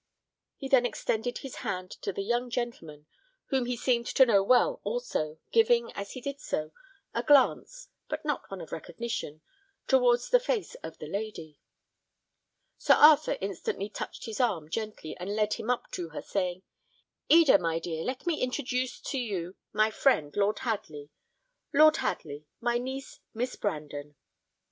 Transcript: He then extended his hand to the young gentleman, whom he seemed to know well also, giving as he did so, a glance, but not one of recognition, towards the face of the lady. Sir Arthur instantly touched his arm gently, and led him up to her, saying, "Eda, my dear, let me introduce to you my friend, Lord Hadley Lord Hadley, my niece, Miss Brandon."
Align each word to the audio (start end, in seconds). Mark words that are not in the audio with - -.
He 0.57 0.67
then 0.67 0.83
extended 0.83 1.37
his 1.37 1.57
hand 1.57 1.91
to 2.01 2.11
the 2.11 2.23
young 2.23 2.49
gentleman, 2.49 3.05
whom 3.49 3.67
he 3.67 3.77
seemed 3.77 4.07
to 4.07 4.25
know 4.25 4.41
well 4.41 4.81
also, 4.83 5.37
giving 5.51 5.91
as 5.93 6.13
he 6.13 6.21
did 6.21 6.39
so, 6.39 6.71
a 7.13 7.21
glance, 7.21 7.87
but 8.09 8.25
not 8.25 8.49
one 8.49 8.61
of 8.61 8.71
recognition, 8.71 9.41
towards 9.87 10.31
the 10.31 10.39
face 10.39 10.73
of 10.81 10.97
the 10.97 11.05
lady. 11.05 11.59
Sir 12.79 12.95
Arthur 12.95 13.37
instantly 13.41 13.89
touched 13.89 14.25
his 14.25 14.39
arm 14.39 14.71
gently, 14.71 15.15
and 15.19 15.35
led 15.35 15.53
him 15.53 15.69
up 15.69 15.91
to 15.91 16.09
her, 16.09 16.23
saying, 16.23 16.63
"Eda, 17.29 17.59
my 17.59 17.77
dear, 17.77 18.03
let 18.03 18.25
me 18.25 18.41
introduce 18.41 18.99
to 19.01 19.19
you 19.19 19.55
my 19.71 19.91
friend, 19.91 20.35
Lord 20.35 20.57
Hadley 20.65 21.11
Lord 21.71 21.97
Hadley, 21.97 22.47
my 22.59 22.79
niece, 22.79 23.19
Miss 23.35 23.55
Brandon." 23.55 24.15